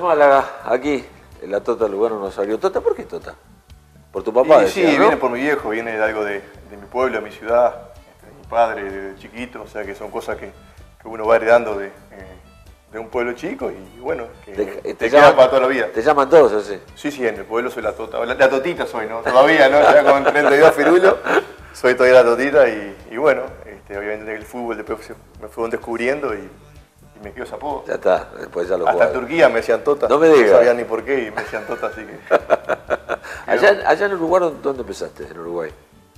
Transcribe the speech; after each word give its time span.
Málaga, 0.00 0.44
aquí, 0.64 1.04
en 1.42 1.50
la 1.50 1.60
Tota 1.60 1.88
Lugano 1.88 2.18
Rosario. 2.20 2.58
¿Tota 2.58 2.80
por 2.80 2.94
qué 2.94 3.04
Tota? 3.04 3.34
¿Por 4.12 4.22
tu 4.22 4.32
papá? 4.32 4.64
Y 4.64 4.68
sí, 4.68 4.82
¿no? 4.82 4.98
viene 5.00 5.16
por 5.16 5.30
mi 5.30 5.40
viejo, 5.40 5.70
viene 5.70 5.96
de 5.96 6.02
algo 6.02 6.24
de, 6.24 6.34
de 6.70 6.76
mi 6.76 6.86
pueblo, 6.86 7.18
de 7.18 7.24
mi 7.24 7.30
ciudad, 7.32 7.74
este, 7.96 8.26
de 8.26 8.32
mi 8.38 8.46
padre, 8.48 8.90
de 8.90 9.14
chiquito, 9.16 9.62
o 9.62 9.66
sea 9.66 9.84
que 9.84 9.94
son 9.94 10.10
cosas 10.10 10.36
que, 10.36 10.52
que 11.00 11.08
uno 11.08 11.26
va 11.26 11.36
heredando 11.36 11.76
de, 11.78 11.86
eh, 11.86 11.90
de 12.92 12.98
un 12.98 13.08
pueblo 13.08 13.32
chico 13.32 13.70
y 13.70 13.98
bueno, 14.00 14.24
que 14.44 14.52
Te, 14.52 14.64
te, 14.66 14.94
te 14.94 15.08
queda 15.10 15.20
llaman- 15.30 15.36
para 15.36 15.48
toda 15.48 15.62
la 15.62 15.68
vida. 15.68 15.86
Te 15.94 16.02
llaman 16.02 16.28
todos 16.28 16.52
así. 16.52 16.78
Sí, 16.94 17.10
sí, 17.10 17.26
en 17.26 17.36
el 17.36 17.44
pueblo 17.46 17.70
soy 17.70 17.82
la 17.82 17.92
tota, 17.92 18.22
la, 18.24 18.34
la 18.34 18.48
totita 18.50 18.86
soy, 18.86 19.06
¿no? 19.06 19.20
Todavía, 19.20 19.68
¿no? 19.70 19.80
Ya 19.80 20.04
con 20.04 20.22
32 20.24 20.72
firulos, 20.74 21.14
soy 21.72 21.94
todavía 21.94 22.22
la 22.22 22.28
totita 22.28 22.68
y, 22.68 22.94
y 23.12 23.16
bueno, 23.16 23.44
este, 23.64 23.96
obviamente 23.96 24.34
el 24.34 24.44
fútbol 24.44 24.76
después 24.76 24.98
me 25.40 25.48
fueron 25.48 25.70
descubriendo 25.70 26.34
y, 26.34 26.50
y 27.22 27.24
me 27.24 27.32
quedó 27.32 27.44
ese 27.44 27.54
apodo. 27.54 27.84
Ya 27.86 27.94
está, 27.94 28.28
después 28.38 28.68
ya 28.68 28.76
lo 28.76 28.88
Hasta 28.88 29.06
en. 29.06 29.12
Turquía 29.12 29.48
me 29.48 29.56
decían 29.56 29.82
tota. 29.84 30.08
No 30.08 30.18
me 30.18 30.28
digas. 30.28 30.50
No 30.50 30.56
sabía 30.58 30.74
ni 30.74 30.84
por 30.84 31.04
qué 31.04 31.26
y 31.26 31.30
me 31.30 31.42
decían 31.42 31.64
tota, 31.66 31.86
así 31.86 32.02
que... 32.04 32.18
Allá, 33.46 33.88
allá 33.88 34.06
en 34.06 34.12
Uruguay, 34.14 34.52
¿dónde 34.62 34.82
empezaste? 34.82 35.24
En 35.24 35.38
Uruguay. 35.38 35.70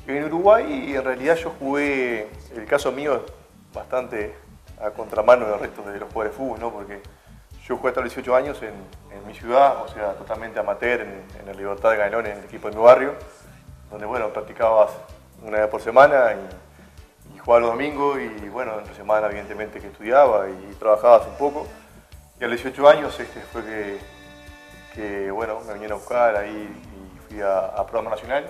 En 0.07 0.25
Uruguay, 0.25 0.95
en 0.95 1.05
realidad 1.05 1.37
yo 1.37 1.53
jugué, 1.59 2.29
el 2.55 2.67
caso 2.67 2.93
mío 2.93 3.15
es 3.17 3.33
bastante 3.75 4.35
a 4.81 4.91
contramano 4.91 5.47
del 5.47 5.59
resto 5.59 5.83
de 5.83 5.99
los 5.99 6.13
jugadores 6.13 6.33
de 6.33 6.37
fútbol, 6.37 6.61
¿no? 6.61 6.73
Porque 6.73 7.01
yo 7.67 7.77
jugué 7.77 7.89
hasta 7.89 8.01
los 8.03 8.15
18 8.15 8.37
años 8.37 8.63
en, 8.63 8.75
en 9.17 9.27
mi 9.27 9.35
ciudad, 9.35 9.83
o 9.83 9.89
sea, 9.89 10.13
totalmente 10.13 10.61
amateur, 10.61 11.01
en, 11.01 11.23
en 11.41 11.47
la 11.47 11.53
Libertad 11.55 11.91
de 11.91 11.97
Gailón, 11.97 12.27
en 12.27 12.39
el 12.39 12.45
equipo 12.45 12.69
de 12.69 12.77
mi 12.77 12.83
barrio, 12.83 13.15
donde, 13.91 14.07
bueno, 14.07 14.29
practicabas 14.31 14.91
una 15.43 15.61
vez 15.61 15.69
por 15.69 15.81
semana 15.81 16.33
y 16.33 16.74
jugaba 17.45 17.61
los 17.61 17.71
domingos 17.71 18.19
y, 18.21 18.49
bueno, 18.49 18.79
entre 18.79 18.95
semana, 18.95 19.27
evidentemente, 19.27 19.81
que 19.81 19.89
estudiaba 19.89 20.47
y 20.49 20.75
trabajabas 20.75 21.27
un 21.29 21.37
poco. 21.37 21.67
Y 22.41 22.45
a 22.45 22.49
los 22.49 22.57
18 22.63 22.89
años 22.89 23.19
este, 23.21 23.41
fue 23.41 23.63
que, 23.65 23.99
que, 24.95 25.31
bueno, 25.31 25.61
me 25.67 25.73
vinieron 25.75 25.97
a 25.99 26.01
buscar 26.01 26.37
ahí 26.37 26.69
y 26.83 27.29
fui 27.29 27.41
a, 27.43 27.59
a 27.67 27.87
programa 27.87 28.11
nacional. 28.17 28.47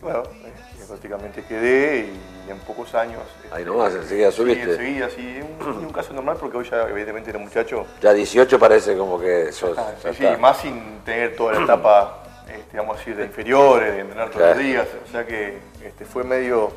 Bueno, 0.00 0.22
eh, 0.44 0.52
prácticamente 0.86 1.42
quedé 1.44 2.00
y 2.46 2.50
en 2.50 2.58
pocos 2.58 2.94
años... 2.94 3.22
este, 3.42 3.54
Ahí 3.56 3.64
nomás, 3.64 3.94
enseguida 3.94 4.30
sí, 4.30 4.36
subiste. 4.36 4.62
enseguida, 4.72 5.08
sí. 5.08 5.40
Un, 5.60 5.66
un 5.86 5.92
caso 5.92 6.12
normal 6.12 6.36
porque 6.38 6.58
hoy 6.58 6.68
ya 6.70 6.82
evidentemente 6.82 7.30
era 7.30 7.38
muchacho. 7.38 7.86
Ya 8.02 8.12
18 8.12 8.58
parece 8.58 8.98
como 8.98 9.18
que 9.18 9.50
sos. 9.50 9.78
Ah, 9.78 9.92
sí, 10.02 10.08
sí, 10.18 10.26
más 10.38 10.58
sin 10.58 11.00
tener 11.06 11.34
toda 11.34 11.54
la 11.54 11.64
etapa, 11.64 12.22
este, 12.54 12.76
vamos 12.76 12.96
a 12.96 12.98
decir, 12.98 13.16
de 13.16 13.24
inferiores, 13.24 13.94
de 13.94 14.00
entrenar 14.00 14.26
todos 14.28 14.36
Claro. 14.42 14.54
los 14.56 14.62
días. 14.62 14.86
O 15.08 15.10
sea 15.10 15.24
que 15.26 15.58
este, 15.82 16.04
fue 16.04 16.22
medio... 16.22 16.70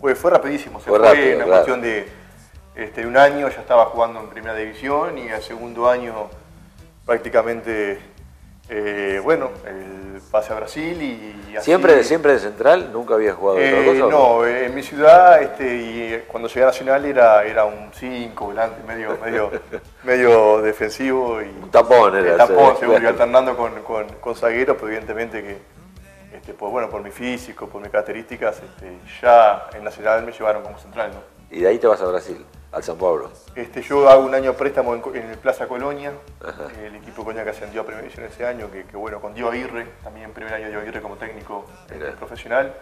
Fue, 0.00 0.14
fue 0.14 0.30
rapidísimo. 0.30 0.80
Se 0.80 0.88
Fue 0.88 0.98
fue, 0.98 1.08
rápido, 1.08 1.36
una 1.36 1.44
claro. 1.44 1.50
cuestión 1.50 1.82
de, 1.82 2.08
este, 2.74 3.06
un 3.06 3.16
año 3.16 3.48
ya 3.48 3.60
estaba 3.60 3.84
jugando 3.86 4.20
en 4.20 4.28
primera 4.28 4.54
división 4.54 5.18
y 5.18 5.28
al 5.28 5.42
segundo 5.42 5.88
año 5.88 6.30
prácticamente, 7.04 7.98
eh, 8.68 9.20
bueno, 9.22 9.50
el 9.66 10.20
pase 10.30 10.52
a 10.52 10.56
Brasil 10.56 11.02
y 11.02 11.56
así... 11.56 11.64
¿Siempre, 11.66 12.02
¿Siempre 12.04 12.32
de 12.34 12.38
central? 12.38 12.90
¿Nunca 12.92 13.14
habías 13.14 13.34
jugado 13.34 13.58
otra 13.58 13.68
Eh, 13.68 13.98
cosa? 14.00 14.10
no, 14.10 14.46
eh, 14.46 14.66
en 14.66 14.74
mi 14.74 14.82
ciudad, 14.82 15.42
este, 15.42 15.76
y 15.76 16.02
eh, 16.14 16.24
cuando 16.28 16.48
llegué 16.48 16.62
a 16.62 16.66
Nacional 16.66 17.04
era, 17.04 17.44
era 17.44 17.64
un 17.64 17.90
5 17.92 18.44
volante, 18.44 18.82
medio, 18.86 19.18
medio, 19.22 19.50
medio 20.04 20.62
defensivo 20.62 21.42
y 21.42 21.46
Un 21.62 21.70
tapón 21.70 22.16
era 22.16 22.32
el 22.32 22.36
tapón, 22.36 22.78
seguro, 22.78 23.02
y 23.02 23.06
alternando 23.06 23.56
con, 23.56 23.82
con, 23.82 24.06
con 24.20 24.36
zagueros, 24.36 24.76
pero 24.76 24.88
evidentemente 24.88 25.42
que, 25.42 25.58
este, 26.32 26.54
pues, 26.54 26.70
bueno, 26.70 26.88
por 26.90 27.02
mi 27.02 27.10
físico, 27.10 27.66
por 27.68 27.80
mis 27.80 27.90
características, 27.90 28.60
este, 28.62 28.98
ya 29.22 29.68
en 29.74 29.84
Nacional 29.84 30.24
me 30.24 30.32
llevaron 30.32 30.62
como 30.62 30.78
central, 30.78 31.10
¿no? 31.12 31.20
Y 31.50 31.60
de 31.60 31.68
ahí 31.68 31.78
te 31.78 31.86
vas 31.88 32.00
a 32.00 32.06
Brasil, 32.06 32.44
al 32.70 32.82
San 32.84 32.96
Pablo. 32.96 33.30
Este, 33.56 33.82
yo 33.82 34.08
hago 34.08 34.24
un 34.24 34.34
año 34.34 34.52
de 34.52 34.58
préstamo 34.58 34.94
en, 34.94 35.02
en 35.16 35.30
el 35.30 35.38
Plaza 35.38 35.66
Colonia, 35.66 36.12
el 36.84 36.94
equipo 36.94 37.24
Colonia 37.24 37.42
que 37.42 37.50
ascendió 37.50 37.80
a 37.80 37.84
Primera 37.84 38.02
División 38.02 38.26
ese 38.26 38.46
año, 38.46 38.70
que, 38.70 38.84
que, 38.84 38.96
bueno, 38.96 39.20
con 39.20 39.34
Dio 39.34 39.48
Aguirre, 39.50 39.86
también 40.04 40.26
en 40.26 40.32
primer 40.32 40.54
año 40.54 40.68
Dio 40.68 40.78
Aguirre 40.78 41.02
como 41.02 41.16
técnico 41.16 41.64
Mirá. 41.92 42.12
profesional. 42.12 42.72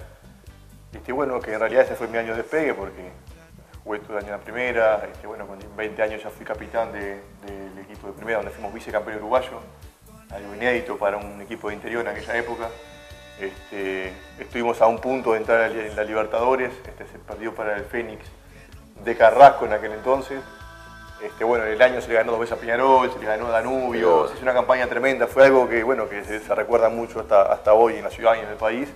Este, 0.92 1.12
bueno, 1.12 1.40
que 1.40 1.52
en 1.54 1.60
realidad 1.60 1.84
ese 1.84 1.94
fue 1.94 2.08
mi 2.08 2.18
año 2.18 2.32
de 2.32 2.42
despegue 2.42 2.74
porque 2.74 3.10
jugué 3.84 4.00
todo 4.00 4.18
el 4.18 4.24
año 4.24 4.34
en 4.34 4.38
la 4.40 4.44
primera, 4.44 5.02
este, 5.10 5.26
bueno, 5.26 5.46
con 5.46 5.58
20 5.76 6.02
años 6.02 6.22
ya 6.22 6.28
fui 6.28 6.44
capitán 6.44 6.92
de- 6.92 7.22
del 7.46 7.78
equipo 7.82 8.08
de 8.08 8.12
primera, 8.12 8.38
donde 8.38 8.52
fuimos 8.52 8.74
vicecampeón 8.74 9.16
uruguayo, 9.16 9.60
algo 10.30 10.54
inédito 10.54 10.98
para 10.98 11.16
un 11.16 11.40
equipo 11.40 11.68
de 11.68 11.74
interior 11.76 12.02
en 12.02 12.08
aquella 12.08 12.36
época. 12.36 12.68
Este, 13.40 14.12
estuvimos 14.38 14.80
a 14.80 14.86
un 14.86 14.98
punto 14.98 15.32
de 15.32 15.38
entrar 15.38 15.70
en 15.70 15.94
la 15.94 16.04
Libertadores, 16.04 16.72
este, 16.86 17.06
se 17.06 17.18
perdió 17.18 17.54
para 17.54 17.76
el 17.76 17.84
Fénix 17.84 18.24
de 19.04 19.16
Carrasco 19.16 19.66
en 19.66 19.72
aquel 19.72 19.92
entonces. 19.92 20.40
Este, 21.22 21.44
bueno, 21.44 21.64
en 21.64 21.72
el 21.72 21.82
año 21.82 22.00
se 22.00 22.08
le 22.08 22.14
ganó 22.14 22.32
dos 22.32 22.40
veces 22.40 22.56
a 22.56 22.60
Peñarol, 22.60 23.12
se 23.12 23.18
le 23.18 23.26
ganó 23.26 23.46
a 23.48 23.50
Danubio, 23.50 24.28
se 24.28 24.34
hizo 24.34 24.42
una 24.42 24.54
campaña 24.54 24.86
tremenda, 24.86 25.26
fue 25.26 25.46
algo 25.46 25.68
que, 25.68 25.82
bueno, 25.82 26.08
que 26.08 26.24
se, 26.24 26.40
se 26.40 26.54
recuerda 26.54 26.88
mucho 26.88 27.20
hasta, 27.20 27.42
hasta 27.42 27.72
hoy 27.72 27.96
en 27.96 28.04
la 28.04 28.10
ciudad 28.10 28.36
y 28.36 28.40
en 28.40 28.48
el 28.48 28.56
país. 28.56 28.88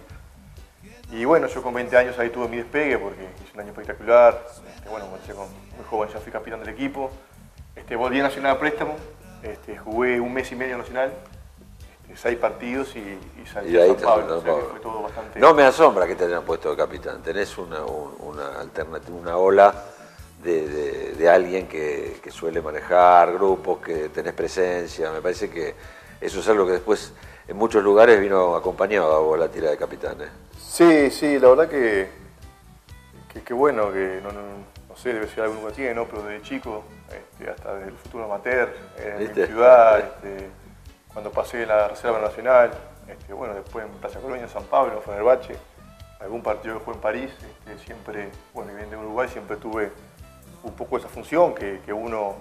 Y 1.12 1.26
bueno, 1.26 1.46
yo 1.46 1.62
con 1.62 1.74
20 1.74 1.96
años 1.96 2.18
ahí 2.18 2.30
tuve 2.30 2.48
mi 2.48 2.56
despegue 2.56 2.96
porque 2.98 3.22
hice 3.22 3.52
un 3.54 3.60
año 3.60 3.70
espectacular. 3.70 4.42
Este, 4.74 4.88
bueno, 4.88 5.06
comencé 5.06 5.34
con 5.34 5.46
muy 5.76 5.84
joven, 5.88 6.08
ya 6.08 6.18
fui 6.20 6.32
capitán 6.32 6.60
del 6.60 6.70
equipo. 6.70 7.10
Este, 7.76 7.96
volví 7.96 8.18
a 8.20 8.22
Nacional 8.22 8.52
a 8.52 8.58
préstamo, 8.58 8.96
este, 9.42 9.76
jugué 9.76 10.20
un 10.20 10.32
mes 10.32 10.50
y 10.52 10.56
medio 10.56 10.72
en 10.72 10.78
Nacional, 10.78 11.12
seis 12.16 12.38
partidos 12.38 12.94
y, 12.96 12.98
y 13.00 13.46
salí 13.52 13.70
Y 13.72 13.76
ahí 13.78 13.88
San 13.90 14.00
Pablo. 14.02 14.28
San 14.28 14.38
o 14.38 14.42
sea 14.42 14.44
que 14.44 14.50
Pablo. 14.60 14.68
fue 14.70 14.80
todo 14.80 15.02
bastante... 15.02 15.40
No 15.40 15.54
me 15.54 15.62
asombra 15.64 16.06
que 16.06 16.14
te 16.14 16.24
hayan 16.24 16.44
puesto 16.44 16.70
de 16.70 16.76
capitán. 16.76 17.22
Tenés 17.22 17.56
una, 17.58 17.82
un- 17.84 18.14
una 18.20 18.60
alternativa, 18.60 19.16
una 19.16 19.36
ola 19.36 19.74
de, 20.42 20.68
de- 20.68 21.12
de 21.14 21.28
alguien 21.30 21.66
que, 21.68 22.18
que 22.22 22.30
suele 22.30 22.60
manejar 22.62 23.32
grupos, 23.34 23.78
que 23.80 24.08
tenés 24.08 24.32
presencia. 24.34 25.10
Me 25.12 25.20
parece 25.20 25.48
que 25.50 25.74
eso 26.20 26.40
es 26.40 26.48
algo 26.48 26.66
que 26.66 26.72
después 26.72 27.12
en 27.48 27.56
muchos 27.56 27.82
lugares 27.82 28.20
vino 28.20 28.54
acompañado 28.56 29.12
a 29.14 29.18
vos 29.18 29.38
la 29.38 29.48
tira 29.48 29.70
de 29.70 29.76
capitán. 29.76 30.20
¿eh? 30.20 30.28
Sí, 30.58 31.10
sí, 31.10 31.38
la 31.38 31.48
verdad 31.48 31.68
que, 31.68 32.08
que, 33.32 33.42
que 33.42 33.54
bueno, 33.54 33.92
que 33.92 34.20
no, 34.22 34.30
no, 34.32 34.40
no 34.88 34.96
sé, 34.96 35.12
debe 35.12 35.28
ser 35.28 35.44
algo 35.44 35.66
que 35.68 35.72
tiene, 35.74 35.94
¿no? 35.94 36.06
Pero 36.06 36.22
desde 36.22 36.42
chico, 36.42 36.84
este, 37.08 37.50
hasta 37.50 37.74
del 37.74 37.92
futuro 37.94 38.24
amateur, 38.24 38.72
en 38.98 39.18
mi 39.18 39.46
ciudad, 39.46 39.98
este, 39.98 40.48
cuando 41.12 41.30
pasé 41.30 41.66
la 41.66 41.88
Reserva 41.88 42.18
Nacional, 42.20 42.70
este, 43.08 43.32
bueno, 43.32 43.54
después 43.54 43.84
en 43.84 43.90
Plaza 43.92 44.20
Colonia, 44.20 44.44
en 44.44 44.48
San 44.50 44.64
Pablo, 44.64 44.94
en 44.94 45.02
Fenerbahce, 45.02 45.56
algún 46.20 46.42
partido 46.42 46.78
que 46.78 46.84
jugué 46.84 46.96
en 46.96 47.02
París, 47.02 47.30
este, 47.66 47.84
siempre, 47.84 48.30
bueno, 48.54 48.72
y 48.72 48.76
bien 48.76 48.90
de 48.90 48.96
Uruguay, 48.96 49.28
siempre 49.28 49.56
tuve 49.56 49.90
un 50.62 50.72
poco 50.74 50.96
esa 50.96 51.08
función 51.08 51.54
que, 51.54 51.80
que 51.84 51.92
uno, 51.92 52.34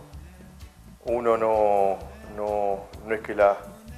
uno 1.06 1.38
no, 1.38 1.98
no, 2.38 2.80
no 3.06 3.16
es 3.16 3.22
que 3.22 3.34
la, 3.36 3.58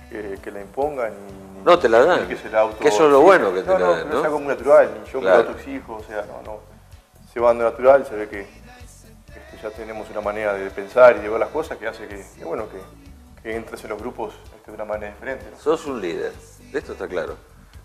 que, 0.10 0.38
que 0.42 0.52
la 0.52 0.62
imponga 0.62 1.10
ni, 1.10 1.64
No, 1.64 1.78
te 1.78 1.90
la 1.90 2.04
dan. 2.06 2.28
que 2.28 2.38
se 2.38 2.50
la 2.50 2.62
auto 2.62 2.80
Que 2.80 2.88
eso 2.88 3.06
es 3.06 3.12
lo 3.12 3.22
bueno 3.22 3.54
que 3.54 3.62
te 3.62 3.68
no, 3.68 3.78
la 3.80 3.88
dan, 3.90 4.08
no 4.08 4.14
¿no? 4.14 4.20
es 4.20 4.26
algo 4.26 4.40
muy 4.40 4.48
natural, 4.56 4.90
ni 5.04 5.12
yo 5.12 5.20
Claro. 5.20 5.44
lo 5.44 5.50
autoexijo, 5.50 5.96
o 5.96 6.04
sea, 6.04 6.26
no, 6.26 6.42
no. 6.44 6.60
Se 7.34 7.40
va 7.40 7.50
dando 7.50 7.66
natural, 7.66 8.06
se 8.06 8.16
ve 8.16 8.30
que 8.30 8.42
este, 8.42 9.58
ya 9.62 9.70
tenemos 9.72 10.10
una 10.10 10.22
manera 10.22 10.54
de 10.54 10.70
pensar 10.70 11.18
y 11.18 11.20
de 11.20 11.28
ver 11.30 11.40
las 11.40 11.50
cosas 11.50 11.78
que 11.78 11.88
hace 11.88 12.08
que, 12.08 12.24
que, 12.38 12.46
bueno, 12.46 12.66
que, 12.70 12.78
que 13.44 13.56
entres 13.56 13.84
en 13.84 13.90
los 13.90 14.00
grupos 14.00 14.34
este, 14.56 14.72
de 14.72 14.76
una 14.76 14.86
manera 14.86 15.12
diferente. 15.14 15.46
¿no? 15.52 15.58
Sos 15.59 15.86
un 15.86 16.02
líder, 16.02 16.31
de 16.72 16.80
esto 16.80 16.94
está 16.94 17.07
claro. 17.07 17.36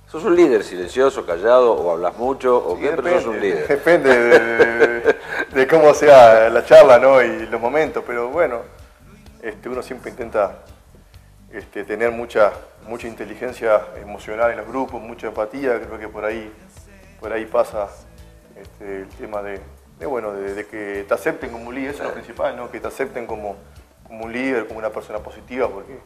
Sos 0.06 0.25
un 0.25 0.34
líder 0.37 0.64
silencioso, 0.64 1.26
callado, 1.26 1.72
o 1.75 1.90
hablas 1.93 2.16
mucho, 2.16 2.56
o 2.66 2.76
Sí, 2.76 2.82
qué, 2.82 2.90
pero 2.93 3.16
sos 3.20 3.26
un 3.26 3.40
líder. 3.40 3.66
depende 3.69 4.16
de, 4.19 4.38
de- 5.00 5.16
de 5.52 5.66
cómo 5.66 5.93
sea 5.94 6.49
la 6.49 6.64
charla 6.64 6.99
¿no? 6.99 7.20
y 7.22 7.46
los 7.46 7.60
momentos, 7.60 8.02
pero 8.06 8.28
bueno, 8.28 8.60
este, 9.43 9.69
uno 9.69 9.82
siempre 9.82 10.10
intenta 10.10 10.58
este, 11.52 11.84
tener 11.84 12.10
mucha, 12.10 12.52
mucha 12.87 13.06
inteligencia 13.06 13.82
emocional 14.00 14.50
en 14.52 14.58
los 14.58 14.66
grupos, 14.69 15.00
mucha 15.00 15.26
empatía, 15.28 15.81
creo 15.81 15.99
que 15.99 16.08
por 16.08 16.25
ahí, 16.25 16.52
por 17.20 17.32
ahí 17.32 17.44
pasa 17.46 17.88
este, 18.56 19.00
el 19.02 19.08
tema 19.08 19.43
de, 19.43 19.60
de, 19.99 20.06
bueno, 20.06 20.32
de, 20.32 20.66
que 20.66 21.05
te 21.06 21.14
acepten 21.14 21.50
como 21.50 21.70
líder, 21.72 21.90
eso 21.94 22.02
es 22.02 22.08
lo 22.08 22.14
principal, 22.14 22.56
¿no? 22.56 22.70
que 22.70 22.81
te 22.81 22.88
acepten 22.88 23.26
como, 23.26 23.56
como 24.08 24.25
un 24.25 24.32
líder, 24.32 24.66
como 24.66 24.78
una 24.78 24.90
persona 24.90 25.20
positiva, 25.20 25.69
porque 25.69 25.99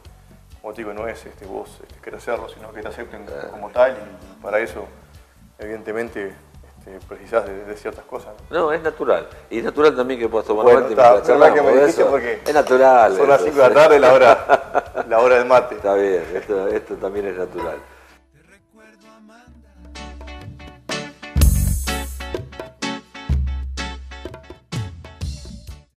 como 0.61 0.73
te 0.73 0.81
digo, 0.81 0.93
no 0.93 1.07
es 1.07 1.25
este, 1.25 1.45
vos 1.45 1.79
este, 1.81 1.99
querés 2.01 2.23
serlo, 2.23 2.47
sino 2.49 2.71
que 2.71 2.81
te 2.81 2.87
acepten 2.87 3.25
como 3.51 3.69
tal 3.69 3.97
y 3.97 4.41
para 4.41 4.59
eso 4.59 4.85
evidentemente 5.59 6.33
este, 6.85 7.05
precisás 7.07 7.45
de, 7.45 7.65
de 7.65 7.75
ciertas 7.75 8.05
cosas. 8.05 8.33
¿no? 8.49 8.59
No, 8.59 8.71
es 8.73 8.81
natural. 8.81 9.27
Y 9.49 9.59
es 9.59 9.63
natural 9.63 9.95
también 9.95 10.19
que 10.19 10.29
puedas 10.29 10.47
tomar 10.47 10.63
Bueno, 10.63 10.81
mate 10.81 10.93
está, 10.93 11.11
mientras 11.11 11.21
que 11.21 11.27
charlamos, 11.27 11.65
me 11.65 11.71
de 11.71 11.79
dijiste 11.81 12.01
eso. 12.01 12.11
porque 12.11 12.41
Es 12.45 12.53
natural. 12.53 13.15
Son 13.17 13.27
las 13.27 13.41
eso, 13.41 13.49
5 13.51 13.61
de 13.61 13.69
la 13.69 13.75
tarde 13.75 13.99
la 13.99 14.13
hora, 14.13 15.05
la 15.09 15.19
hora 15.19 15.35
del 15.37 15.45
mate. 15.45 15.75
Está 15.75 15.95
bien, 15.95 16.23
esto, 16.33 16.67
esto 16.67 16.95
también 16.95 17.27
es 17.27 17.37
natural. 17.37 17.77